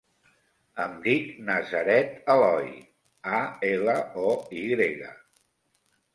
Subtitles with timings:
[0.85, 2.65] Em dic Nazaret Aloy:
[3.41, 3.97] a, ela,
[4.33, 4.35] o,
[4.65, 5.13] i grega.